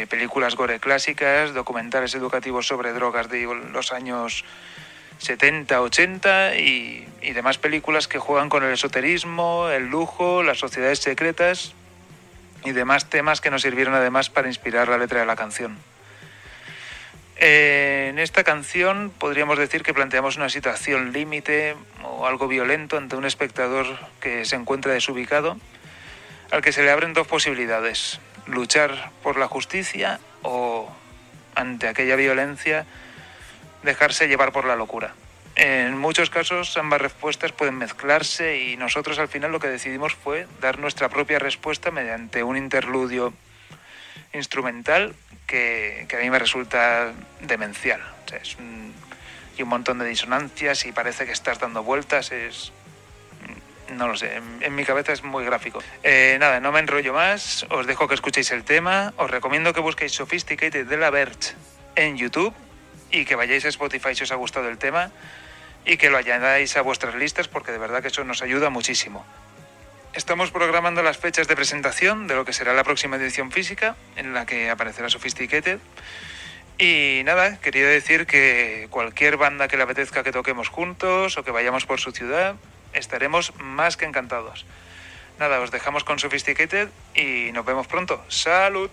películas 0.08 0.54
gore 0.56 0.80
clásicas, 0.80 1.52
documentales 1.52 2.14
educativos 2.14 2.66
sobre 2.66 2.94
drogas 2.94 3.28
de 3.28 3.42
los 3.70 3.92
años 3.92 4.46
70, 5.18 5.82
80 5.82 6.56
y, 6.56 7.06
demás 7.34 7.58
películas 7.58 8.08
que 8.08 8.18
juegan 8.18 8.48
con 8.48 8.64
el 8.64 8.72
esoterismo, 8.72 9.68
el 9.68 9.88
lujo, 9.88 10.42
las 10.42 10.58
sociedades 10.58 11.00
secretas 11.00 11.74
y 12.64 12.72
demás 12.72 13.08
temas 13.08 13.40
que 13.40 13.50
nos 13.50 13.62
sirvieron 13.62 13.94
además 13.94 14.30
para 14.30 14.48
inspirar 14.48 14.88
la 14.88 14.98
letra 14.98 15.20
de 15.20 15.26
la 15.26 15.36
canción. 15.36 15.78
Eh, 17.40 18.08
en 18.10 18.18
esta 18.18 18.42
canción 18.42 19.12
podríamos 19.16 19.58
decir 19.58 19.84
que 19.84 19.94
planteamos 19.94 20.36
una 20.36 20.48
situación 20.48 21.12
límite 21.12 21.76
o 22.02 22.26
algo 22.26 22.48
violento 22.48 22.96
ante 22.96 23.14
un 23.14 23.24
espectador 23.24 23.86
que 24.20 24.44
se 24.44 24.56
encuentra 24.56 24.92
desubicado, 24.92 25.56
al 26.50 26.62
que 26.62 26.72
se 26.72 26.82
le 26.82 26.90
abren 26.90 27.12
dos 27.12 27.28
posibilidades, 27.28 28.18
luchar 28.46 29.10
por 29.22 29.38
la 29.38 29.46
justicia 29.46 30.18
o, 30.42 30.90
ante 31.54 31.86
aquella 31.86 32.16
violencia, 32.16 32.86
dejarse 33.84 34.26
llevar 34.26 34.50
por 34.50 34.64
la 34.64 34.74
locura. 34.74 35.14
En 35.58 35.98
muchos 35.98 36.30
casos 36.30 36.76
ambas 36.76 37.00
respuestas 37.00 37.50
pueden 37.50 37.74
mezclarse 37.74 38.62
y 38.62 38.76
nosotros 38.76 39.18
al 39.18 39.26
final 39.26 39.50
lo 39.50 39.58
que 39.58 39.66
decidimos 39.66 40.14
fue 40.14 40.46
dar 40.60 40.78
nuestra 40.78 41.08
propia 41.08 41.40
respuesta 41.40 41.90
mediante 41.90 42.44
un 42.44 42.56
interludio 42.56 43.34
instrumental 44.32 45.16
que, 45.48 46.06
a 46.12 46.22
mí 46.22 46.30
me 46.30 46.38
resulta 46.38 47.12
demencial. 47.40 48.00
es 48.40 48.54
un, 48.54 48.94
y 49.56 49.62
un 49.62 49.68
montón 49.68 49.98
de 49.98 50.04
disonancias 50.04 50.86
y 50.86 50.92
parece 50.92 51.26
que 51.26 51.32
estás 51.32 51.58
dando 51.58 51.82
vueltas, 51.82 52.30
es... 52.30 52.72
No 53.96 54.06
lo 54.06 54.16
sé, 54.16 54.36
en, 54.60 54.74
mi 54.76 54.84
cabeza 54.84 55.12
es 55.12 55.24
muy 55.24 55.44
gráfico. 55.44 55.82
Eh, 56.04 56.36
nada, 56.38 56.60
no 56.60 56.70
me 56.70 56.78
enrollo 56.78 57.12
más, 57.14 57.66
os 57.70 57.84
dejo 57.88 58.06
que 58.06 58.14
escuchéis 58.14 58.52
el 58.52 58.62
tema, 58.62 59.12
os 59.16 59.28
recomiendo 59.28 59.72
que 59.72 59.80
busquéis 59.80 60.12
Sophisticated 60.12 60.86
de 60.86 60.96
la 60.98 61.10
Verge 61.10 61.54
en 61.96 62.16
YouTube 62.16 62.54
y 63.10 63.24
que 63.24 63.34
vayáis 63.34 63.64
a 63.64 63.68
Spotify 63.68 64.14
si 64.14 64.22
os 64.22 64.30
ha 64.30 64.36
gustado 64.36 64.68
el 64.68 64.78
tema 64.78 65.10
y 65.88 65.96
que 65.96 66.10
lo 66.10 66.18
añadáis 66.18 66.76
a 66.76 66.82
vuestras 66.82 67.14
listas 67.14 67.48
porque 67.48 67.72
de 67.72 67.78
verdad 67.78 68.02
que 68.02 68.08
eso 68.08 68.22
nos 68.22 68.42
ayuda 68.42 68.68
muchísimo. 68.68 69.24
Estamos 70.12 70.50
programando 70.50 71.02
las 71.02 71.16
fechas 71.16 71.48
de 71.48 71.56
presentación 71.56 72.26
de 72.26 72.34
lo 72.34 72.44
que 72.44 72.52
será 72.52 72.74
la 72.74 72.84
próxima 72.84 73.16
edición 73.16 73.50
física 73.50 73.96
en 74.16 74.34
la 74.34 74.44
que 74.44 74.68
aparecerá 74.68 75.08
Sophisticated. 75.08 75.78
Y 76.76 77.22
nada, 77.24 77.58
quería 77.60 77.86
decir 77.86 78.26
que 78.26 78.86
cualquier 78.90 79.38
banda 79.38 79.66
que 79.66 79.78
le 79.78 79.84
apetezca 79.84 80.22
que 80.22 80.30
toquemos 80.30 80.68
juntos 80.68 81.38
o 81.38 81.42
que 81.42 81.50
vayamos 81.52 81.86
por 81.86 82.00
su 82.00 82.12
ciudad, 82.12 82.56
estaremos 82.92 83.54
más 83.56 83.96
que 83.96 84.04
encantados. 84.04 84.66
Nada, 85.38 85.58
os 85.60 85.70
dejamos 85.70 86.04
con 86.04 86.18
Sophisticated 86.18 86.90
y 87.14 87.50
nos 87.52 87.64
vemos 87.64 87.86
pronto. 87.86 88.22
¡Salud! 88.28 88.90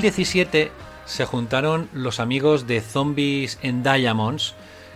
2017 0.00 0.72
se 1.04 1.26
juntaron 1.26 1.90
los 1.92 2.20
amigos 2.20 2.66
de 2.66 2.80
Zombies 2.80 3.58
and 3.62 3.86
Diamonds 3.86 4.54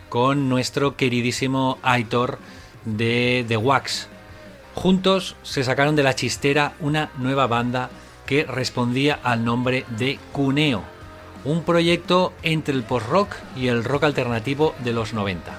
con 0.08 0.48
nuestro 0.48 0.96
queridísimo 0.96 1.78
Aitor 1.82 2.38
de 2.86 3.44
The 3.46 3.58
Wax. 3.58 4.08
Juntos 4.74 5.36
se 5.42 5.62
sacaron 5.62 5.94
de 5.94 6.04
la 6.04 6.14
chistera 6.14 6.72
una 6.80 7.10
nueva 7.18 7.46
banda 7.46 7.90
que 8.24 8.44
respondía 8.44 9.20
al 9.22 9.44
nombre 9.44 9.84
de 9.98 10.18
Cuneo, 10.32 10.82
un 11.44 11.64
proyecto 11.64 12.32
entre 12.42 12.72
el 12.72 12.82
post-rock 12.82 13.34
y 13.54 13.68
el 13.68 13.84
rock 13.84 14.04
alternativo 14.04 14.74
de 14.82 14.94
los 14.94 15.12
90. 15.12 15.52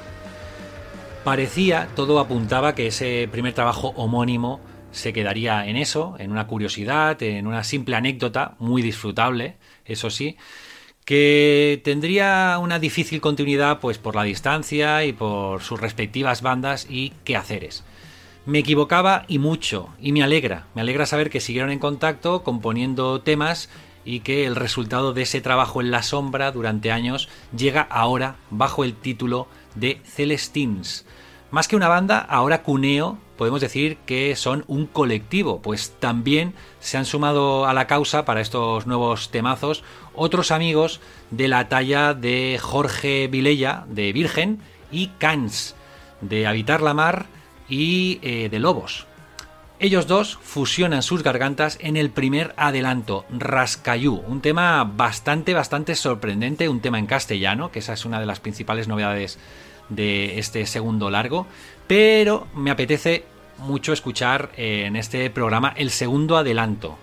Parecía, 1.24 1.88
todo 1.96 2.20
apuntaba 2.20 2.74
que 2.74 2.88
ese 2.88 3.30
primer 3.32 3.54
trabajo 3.54 3.90
homónimo 3.96 4.60
se 4.96 5.14
quedaría 5.14 5.68
en 5.68 5.76
eso, 5.76 6.16
en 6.20 6.32
una 6.32 6.48
curiosidad, 6.48 7.22
en 7.22 7.48
una 7.48 7.64
simple 7.64 7.96
anécdota, 7.96 8.56
muy 8.60 8.82
disfrutable, 8.82 9.56
eso 9.86 10.10
sí, 10.10 10.38
que 11.04 11.82
tendría 11.84 12.58
una 12.60 12.80
difícil 12.80 13.22
continuidad 13.22 13.80
pues 13.80 13.98
por 13.98 14.16
la 14.16 14.24
distancia 14.24 15.04
y 15.06 15.14
por 15.14 15.62
sus 15.62 15.80
respectivas 15.80 16.42
bandas 16.42 16.88
y 16.90 17.12
quehaceres. 17.24 17.84
Me 18.46 18.60
equivocaba 18.60 19.26
y 19.28 19.40
mucho, 19.40 19.90
y 20.00 20.12
me 20.12 20.24
alegra, 20.24 20.68
me 20.76 20.82
alegra 20.82 21.06
saber 21.06 21.30
que 21.30 21.42
siguieron 21.42 21.72
en 21.72 21.80
contacto 21.80 22.44
componiendo 22.44 23.22
temas 23.22 23.70
y 24.06 24.22
que 24.22 24.46
el 24.46 24.56
resultado 24.56 25.14
de 25.14 25.24
ese 25.24 25.42
trabajo 25.42 25.82
en 25.82 25.92
la 25.92 26.04
sombra 26.04 26.52
durante 26.52 26.92
años 26.92 27.28
llega 27.56 27.82
ahora 27.82 28.38
bajo 28.50 28.84
el 28.84 28.94
título 28.94 29.48
de 29.74 30.00
Celestines. 30.06 31.06
Más 31.52 31.68
que 31.68 31.76
una 31.76 31.88
banda, 31.88 32.20
ahora 32.20 32.64
Cuneo 32.64 33.18
podemos 33.38 33.62
decir 33.62 33.98
que 34.06 34.36
son 34.36 34.64
un 34.68 34.86
colectivo, 34.86 35.62
pues 35.62 35.94
también 36.00 36.54
se 36.80 36.98
han 36.98 37.06
sumado 37.06 37.66
a 37.66 37.74
la 37.74 37.88
causa 37.88 38.26
para 38.26 38.42
estos 38.42 38.88
nuevos 38.88 39.30
temazos 39.30 39.84
otros 40.14 40.52
amigos 40.52 41.02
de 41.32 41.48
la 41.48 41.68
talla 41.68 42.14
de 42.14 42.60
Jorge 42.62 43.28
Vilella 43.28 43.86
de 43.88 44.14
Virgen 44.14 44.60
y 44.92 45.08
Cans 45.18 45.76
de 46.22 46.48
Habitar 46.48 46.82
la 46.82 46.94
Mar 46.94 47.26
y 47.68 48.20
eh, 48.22 48.50
de 48.50 48.60
Lobos. 48.60 49.08
Ellos 49.78 50.08
dos 50.08 50.40
fusionan 50.42 51.04
sus 51.04 51.22
gargantas 51.22 51.78
en 51.82 51.98
el 51.98 52.10
primer 52.10 52.54
adelanto, 52.56 53.26
Rascayú, 53.30 54.24
un 54.26 54.40
tema 54.40 54.86
bastante, 54.86 55.54
bastante 55.54 55.96
sorprendente, 55.96 56.70
un 56.70 56.80
tema 56.80 56.98
en 56.98 57.08
castellano, 57.08 57.72
que 57.72 57.80
esa 57.80 57.92
es 57.92 58.06
una 58.06 58.22
de 58.22 58.26
las 58.26 58.40
principales 58.40 58.88
novedades 58.88 59.38
de 59.90 60.40
este 60.40 60.66
segundo 60.66 61.10
largo, 61.10 61.46
pero 61.88 62.48
me 62.56 62.72
apetece 62.72 63.26
mucho 63.60 63.94
escuchar 63.94 64.52
eh, 64.58 64.86
en 64.86 64.96
este 64.96 65.30
programa 65.30 65.74
el 65.76 65.92
segundo 65.92 66.38
adelanto, 66.38 66.98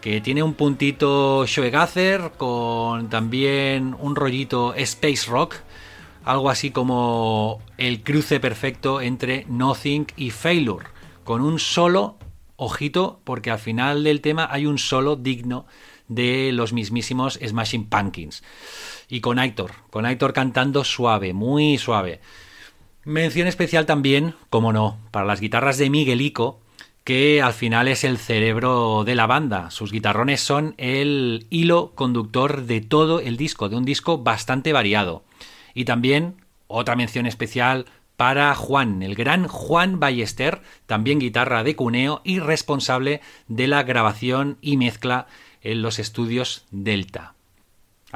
que 0.00 0.20
tiene 0.20 0.42
un 0.42 0.54
puntito 0.54 1.46
Shoegazer 1.46 2.32
con 2.36 3.08
también 3.08 3.96
un 3.98 4.16
rollito 4.16 4.74
Space 4.74 5.30
Rock, 5.30 5.56
algo 6.24 6.50
así 6.50 6.70
como 6.70 7.60
el 7.78 8.02
cruce 8.02 8.40
perfecto 8.40 9.00
entre 9.00 9.44
Nothing 9.48 10.06
y 10.16 10.30
Failure, 10.30 10.86
con 11.24 11.40
un 11.40 11.58
solo, 11.58 12.16
ojito, 12.56 13.20
porque 13.24 13.50
al 13.50 13.58
final 13.58 14.02
del 14.02 14.20
tema 14.20 14.48
hay 14.50 14.66
un 14.66 14.78
solo 14.78 15.16
digno 15.16 15.66
de 16.08 16.50
los 16.52 16.72
mismísimos 16.72 17.38
Smashing 17.44 17.86
Pumpkins. 17.86 18.42
Y 19.08 19.20
con 19.20 19.38
Aitor, 19.38 19.72
con 19.90 20.06
Aitor 20.06 20.32
cantando 20.32 20.84
suave, 20.84 21.32
muy 21.32 21.78
suave. 21.78 22.20
Mención 23.06 23.46
especial 23.46 23.86
también, 23.86 24.34
como 24.50 24.72
no, 24.72 24.98
para 25.12 25.26
las 25.26 25.40
guitarras 25.40 25.78
de 25.78 25.90
Miguelico, 25.90 26.58
que 27.04 27.40
al 27.40 27.52
final 27.52 27.86
es 27.86 28.02
el 28.02 28.18
cerebro 28.18 29.04
de 29.04 29.14
la 29.14 29.28
banda. 29.28 29.70
Sus 29.70 29.92
guitarrones 29.92 30.40
son 30.40 30.74
el 30.76 31.46
hilo 31.48 31.92
conductor 31.94 32.62
de 32.62 32.80
todo 32.80 33.20
el 33.20 33.36
disco, 33.36 33.68
de 33.68 33.76
un 33.76 33.84
disco 33.84 34.18
bastante 34.18 34.72
variado. 34.72 35.22
Y 35.72 35.84
también 35.84 36.42
otra 36.66 36.96
mención 36.96 37.26
especial 37.26 37.86
para 38.16 38.52
Juan, 38.56 39.04
el 39.04 39.14
gran 39.14 39.46
Juan 39.46 40.00
Ballester, 40.00 40.62
también 40.86 41.20
guitarra 41.20 41.62
de 41.62 41.76
Cuneo 41.76 42.22
y 42.24 42.40
responsable 42.40 43.20
de 43.46 43.68
la 43.68 43.84
grabación 43.84 44.58
y 44.60 44.78
mezcla 44.78 45.28
en 45.62 45.80
los 45.80 46.00
estudios 46.00 46.66
Delta. 46.72 47.35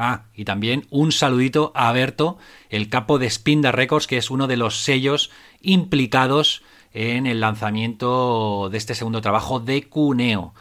Ah, 0.02 0.22
y 0.34 0.46
también 0.46 0.86
un 0.88 1.12
saludito 1.12 1.72
a 1.74 1.92
Berto, 1.92 2.38
el 2.70 2.88
capo 2.88 3.18
de 3.18 3.28
Spinda 3.28 3.70
Records, 3.70 4.06
que 4.06 4.16
es 4.16 4.30
uno 4.30 4.46
de 4.46 4.56
los 4.56 4.78
sellos 4.78 5.30
implicados 5.60 6.62
en 6.94 7.26
el 7.26 7.40
lanzamiento 7.40 8.70
de 8.70 8.78
este 8.78 8.94
segundo 8.94 9.20
trabajo 9.20 9.60
de 9.60 9.90
Cuneo. 9.90 10.54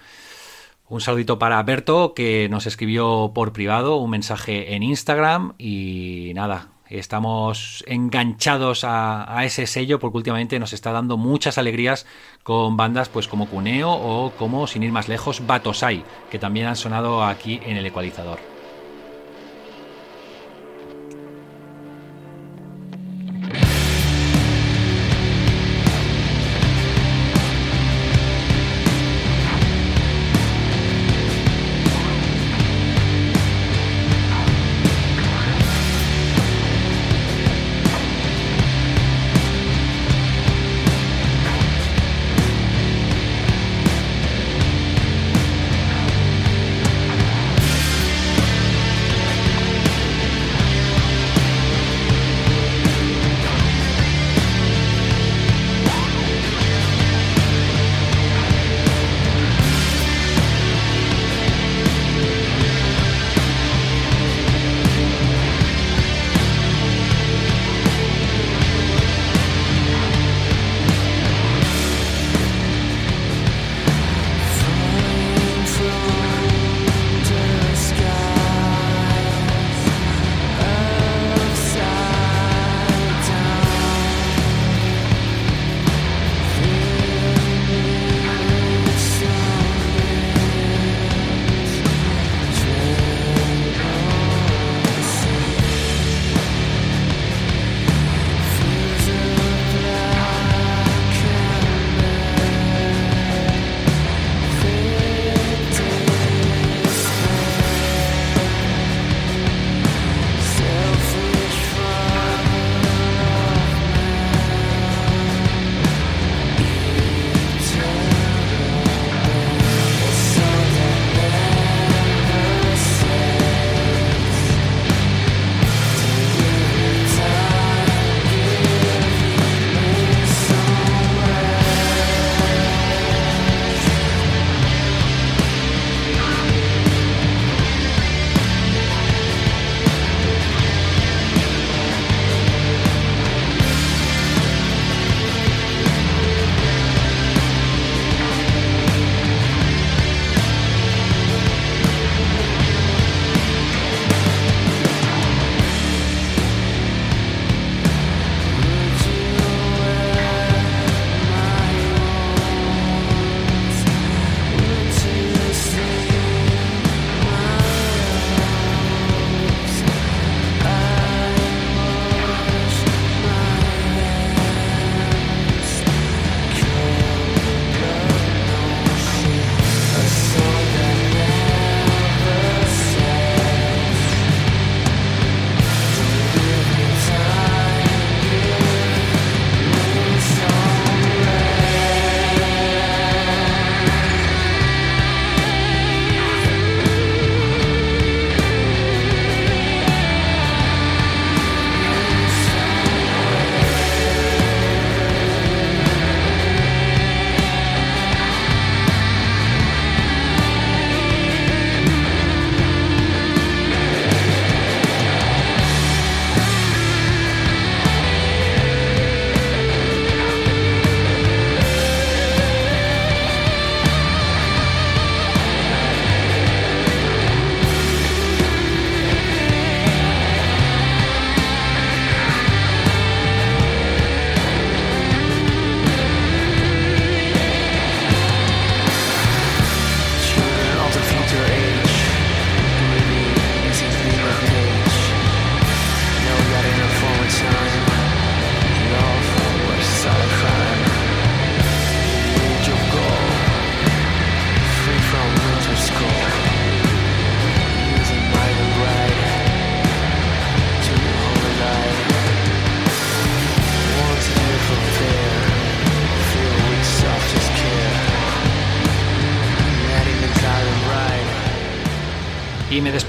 Un 0.89 0.99
saludito 0.99 1.39
para 1.39 1.63
Berto, 1.63 2.13
que 2.13 2.49
nos 2.49 2.67
escribió 2.67 3.31
por 3.33 3.53
privado 3.53 3.95
un 3.95 4.09
mensaje 4.09 4.75
en 4.75 4.83
Instagram 4.83 5.53
y 5.57 6.33
nada, 6.35 6.71
estamos 6.89 7.85
enganchados 7.87 8.83
a, 8.83 9.37
a, 9.37 9.45
ese 9.45 9.67
sello 9.67 9.99
porque 9.99 10.17
últimamente 10.17 10.59
nos 10.59 10.73
está 10.73 10.91
dando 10.91 11.15
muchas 11.15 11.57
alegrías 11.57 12.05
con 12.43 12.75
bandas 12.75 13.07
pues 13.07 13.29
como 13.29 13.47
Cuneo 13.47 13.89
o 13.89 14.31
como, 14.31 14.67
sin 14.67 14.83
ir 14.83 14.91
más 14.91 15.07
lejos, 15.07 15.47
Batosai, 15.47 16.03
que 16.29 16.39
también 16.39 16.67
han 16.67 16.75
sonado 16.75 17.23
aquí 17.23 17.61
en 17.63 17.77
el 17.77 17.85
ecualizador. 17.85 18.48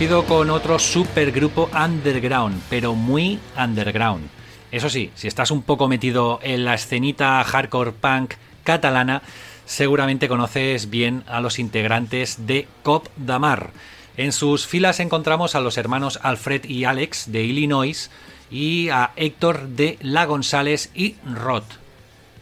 Con 0.09 0.49
otro 0.49 0.79
supergrupo 0.79 1.69
underground, 1.79 2.63
pero 2.71 2.95
muy 2.95 3.39
underground. 3.55 4.31
Eso 4.73 4.89
sí, 4.89 5.11
si 5.15 5.29
estás 5.29 5.51
un 5.51 5.61
poco 5.61 5.89
metido 5.89 6.41
en 6.43 6.65
la 6.65 6.73
escenita 6.73 7.45
hardcore 7.45 7.93
punk 7.93 8.33
catalana, 8.65 9.21
seguramente 9.67 10.27
conoces 10.27 10.89
bien 10.89 11.23
a 11.27 11.43
los 11.43 11.59
integrantes 11.59 12.47
de 12.47 12.67
Cop 12.83 13.09
Damar. 13.17 13.73
En 14.17 14.33
sus 14.33 14.67
filas 14.67 15.01
encontramos 15.01 15.55
a 15.55 15.61
los 15.61 15.77
hermanos 15.77 16.19
Alfred 16.23 16.65
y 16.65 16.85
Alex 16.85 17.31
de 17.31 17.45
Illinois 17.45 18.11
y 18.51 18.89
a 18.89 19.13
Héctor 19.17 19.69
de 19.69 19.99
La 20.01 20.25
González 20.25 20.91
y 20.95 21.17
Rod. 21.27 21.65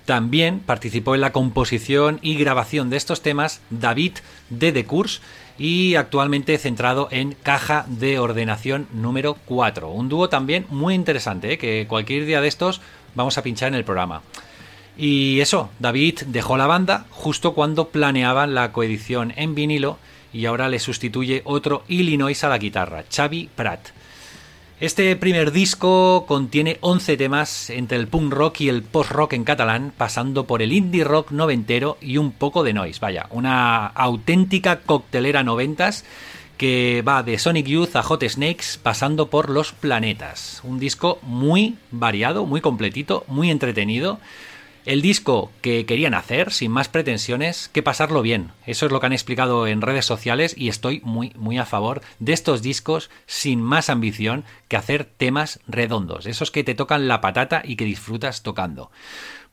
También 0.04 0.60
participó 0.60 1.16
en 1.16 1.22
la 1.22 1.32
composición 1.32 2.20
y 2.22 2.36
grabación 2.36 2.88
de 2.88 2.98
estos 2.98 3.20
temas 3.20 3.60
David 3.68 4.12
de 4.48 4.70
The 4.70 4.84
Course 4.84 5.20
y 5.58 5.96
actualmente 5.96 6.56
centrado 6.56 7.08
en 7.10 7.32
caja 7.34 7.84
de 7.88 8.18
ordenación 8.18 8.86
número 8.92 9.36
4. 9.44 9.90
Un 9.90 10.08
dúo 10.08 10.28
también 10.28 10.66
muy 10.70 10.94
interesante, 10.94 11.52
¿eh? 11.52 11.58
que 11.58 11.86
cualquier 11.88 12.24
día 12.24 12.40
de 12.40 12.48
estos 12.48 12.80
vamos 13.14 13.36
a 13.36 13.42
pinchar 13.42 13.68
en 13.68 13.74
el 13.74 13.84
programa. 13.84 14.22
Y 14.96 15.40
eso, 15.40 15.70
David 15.78 16.20
dejó 16.26 16.56
la 16.56 16.66
banda 16.66 17.06
justo 17.10 17.54
cuando 17.54 17.88
planeaban 17.88 18.54
la 18.54 18.72
coedición 18.72 19.32
en 19.36 19.54
vinilo 19.54 19.98
y 20.32 20.46
ahora 20.46 20.68
le 20.68 20.78
sustituye 20.78 21.42
otro 21.44 21.84
Illinois 21.88 22.42
a 22.44 22.48
la 22.48 22.58
guitarra, 22.58 23.04
Xavi 23.10 23.48
Prat. 23.54 23.88
Este 24.80 25.16
primer 25.16 25.50
disco 25.50 26.24
contiene 26.28 26.78
11 26.82 27.16
temas 27.16 27.68
entre 27.68 27.98
el 27.98 28.06
punk 28.06 28.32
rock 28.32 28.60
y 28.60 28.68
el 28.68 28.84
post 28.84 29.10
rock 29.10 29.32
en 29.32 29.42
catalán, 29.42 29.92
pasando 29.96 30.46
por 30.46 30.62
el 30.62 30.72
indie 30.72 31.02
rock 31.02 31.32
noventero 31.32 31.98
y 32.00 32.16
un 32.16 32.30
poco 32.30 32.62
de 32.62 32.74
noise. 32.74 33.00
Vaya, 33.00 33.26
una 33.30 33.88
auténtica 33.88 34.78
coctelera 34.82 35.42
noventas 35.42 36.04
que 36.56 37.02
va 37.02 37.24
de 37.24 37.40
Sonic 37.40 37.66
Youth 37.66 37.96
a 37.96 38.04
Hot 38.04 38.22
Snakes 38.22 38.78
pasando 38.80 39.30
por 39.30 39.50
los 39.50 39.72
planetas. 39.72 40.60
Un 40.62 40.78
disco 40.78 41.18
muy 41.22 41.74
variado, 41.90 42.46
muy 42.46 42.60
completito, 42.60 43.24
muy 43.26 43.50
entretenido 43.50 44.20
el 44.88 45.02
disco 45.02 45.52
que 45.60 45.84
querían 45.84 46.14
hacer, 46.14 46.50
sin 46.50 46.72
más 46.72 46.88
pretensiones, 46.88 47.68
que 47.74 47.82
pasarlo 47.82 48.22
bien. 48.22 48.52
Eso 48.64 48.86
es 48.86 48.92
lo 48.92 49.00
que 49.00 49.06
han 49.06 49.12
explicado 49.12 49.66
en 49.66 49.82
redes 49.82 50.06
sociales 50.06 50.54
y 50.56 50.70
estoy 50.70 51.02
muy, 51.04 51.34
muy 51.36 51.58
a 51.58 51.66
favor 51.66 52.00
de 52.20 52.32
estos 52.32 52.62
discos 52.62 53.10
sin 53.26 53.60
más 53.60 53.90
ambición 53.90 54.44
que 54.66 54.78
hacer 54.78 55.04
temas 55.04 55.60
redondos, 55.68 56.24
esos 56.24 56.50
que 56.50 56.64
te 56.64 56.74
tocan 56.74 57.06
la 57.06 57.20
patata 57.20 57.60
y 57.62 57.76
que 57.76 57.84
disfrutas 57.84 58.42
tocando. 58.42 58.90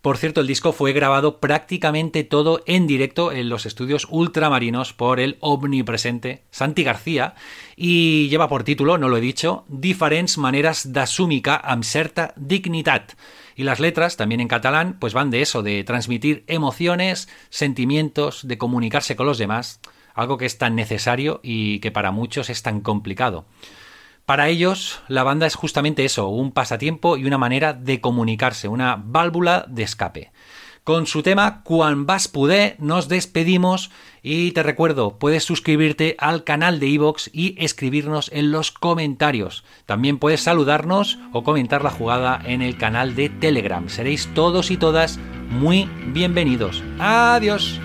Por 0.02 0.18
cierto, 0.18 0.40
el 0.40 0.48
disco 0.48 0.72
fue 0.72 0.94
grabado 0.94 1.42
prácticamente 1.42 2.24
todo 2.24 2.64
en 2.66 2.88
directo 2.88 3.34
en 3.34 3.50
los 3.50 3.66
estudios 3.66 4.08
ultramarinos 4.10 4.94
por 4.94 5.20
el 5.20 5.36
omnipresente 5.42 6.44
Santi 6.50 6.84
García 6.84 7.36
y 7.76 8.30
lleva 8.30 8.48
por 8.48 8.64
título, 8.64 8.98
no 8.98 9.10
lo 9.10 9.18
he 9.18 9.22
dicho, 9.22 9.66
Diferents 9.68 10.38
maneras 10.38 10.94
d'assumica 10.94 11.58
amb 11.58 11.84
certa 11.84 12.32
dignitat 12.38 13.18
y 13.56 13.64
las 13.64 13.80
letras, 13.80 14.18
también 14.18 14.42
en 14.42 14.48
catalán, 14.48 14.98
pues 15.00 15.14
van 15.14 15.32
de 15.32 15.42
eso, 15.42 15.64
de 15.64 15.84
transmitir 15.84 16.44
emociones, 16.48 17.30
sentimientos, 17.50 18.48
de 18.48 18.58
comunicarse 18.58 19.16
con 19.16 19.26
los 19.26 19.38
demás, 19.38 19.80
algo 20.14 20.38
que 20.38 20.46
es 20.46 20.58
tan 20.58 20.76
necesario 20.76 21.40
y 21.44 21.80
que 21.80 21.92
para 21.92 22.12
muchos 22.12 22.50
es 22.50 22.62
tan 22.64 22.82
complicado. 22.82 23.46
Para 24.26 24.50
ellos, 24.50 25.02
la 25.08 25.24
banda 25.24 25.46
es 25.46 25.56
justamente 25.56 26.04
eso, 26.04 26.28
un 26.30 26.52
pasatiempo 26.52 27.16
y 27.16 27.26
una 27.26 27.38
manera 27.38 27.74
de 27.74 28.02
comunicarse, 28.02 28.68
una 28.68 28.96
válvula 28.98 29.66
de 29.70 29.84
escape. 29.84 30.32
Con 30.86 31.08
su 31.08 31.24
tema 31.24 31.64
Quan 31.64 32.06
vas 32.06 32.28
poder 32.28 32.76
nos 32.78 33.10
despedimos 33.10 33.90
y 34.22 34.52
te 34.52 34.62
recuerdo, 34.62 35.18
puedes 35.18 35.44
suscribirte 35.44 36.16
al 36.20 36.44
canal 36.44 36.80
de 36.80 36.94
Evox 36.94 37.32
y 37.34 37.56
escribirnos 37.58 38.30
en 38.32 38.52
los 38.52 38.72
comentarios. 38.72 39.64
También 39.88 40.20
puedes 40.20 40.42
saludarnos 40.42 41.18
o 41.34 41.44
comentar 41.44 41.84
la 41.84 41.90
jugada 41.90 42.40
en 42.46 42.62
el 42.62 42.78
canal 42.78 43.16
de 43.16 43.30
Telegram. 43.30 43.90
Seréis 43.90 44.30
todos 44.36 44.70
y 44.70 44.78
todas 44.78 45.18
muy 45.50 45.90
bienvenidos. 46.14 46.84
Adiós. 47.00 47.82